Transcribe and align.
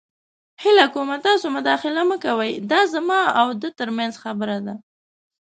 هیله 0.63 0.85
کوم 0.93 1.09
تاسې 1.25 1.47
مداخله 1.57 2.01
مه 2.09 2.17
کوئ. 2.23 2.51
دا 2.71 2.81
زما 2.93 3.21
او 3.39 3.47
ده 3.61 3.69
تر 3.79 3.89
منځ 3.97 4.13
خبره 4.23 4.57
ده. 4.65 4.75